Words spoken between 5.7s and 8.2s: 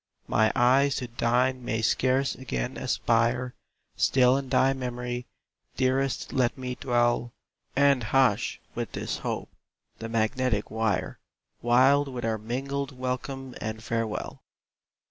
dearest let me dwell, And